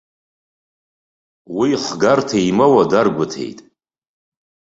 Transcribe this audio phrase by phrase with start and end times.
[1.57, 3.59] Уи хгарҭа имоуа даргәаҭеит.